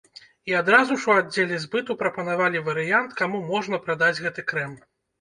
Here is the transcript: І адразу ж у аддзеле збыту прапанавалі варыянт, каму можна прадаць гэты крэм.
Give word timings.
І 0.51 0.55
адразу 0.59 0.97
ж 1.03 1.11
у 1.11 1.13
аддзеле 1.17 1.59
збыту 1.67 1.97
прапанавалі 2.01 2.65
варыянт, 2.73 3.17
каму 3.23 3.45
можна 3.55 3.85
прадаць 3.89 4.15
гэты 4.27 4.51
крэм. 4.53 4.79